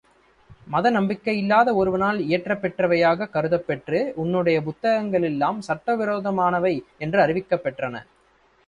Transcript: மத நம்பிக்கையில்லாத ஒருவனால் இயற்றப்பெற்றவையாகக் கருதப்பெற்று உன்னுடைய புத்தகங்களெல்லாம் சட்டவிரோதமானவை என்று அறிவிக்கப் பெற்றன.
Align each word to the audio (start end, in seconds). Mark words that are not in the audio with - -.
மத 0.67 0.91
நம்பிக்கையில்லாத 0.91 1.75
ஒருவனால் 1.75 2.19
இயற்றப்பெற்றவையாகக் 2.19 3.33
கருதப்பெற்று 3.33 4.11
உன்னுடைய 4.15 4.61
புத்தகங்களெல்லாம் 4.61 5.59
சட்டவிரோதமானவை 5.67 6.75
என்று 6.97 7.21
அறிவிக்கப் 7.21 7.63
பெற்றன. 7.63 7.95